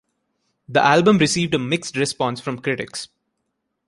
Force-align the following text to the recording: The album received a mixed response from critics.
The 0.67 0.83
album 0.83 1.19
received 1.19 1.53
a 1.53 1.59
mixed 1.59 1.95
response 1.95 2.41
from 2.41 2.57
critics. 2.59 3.07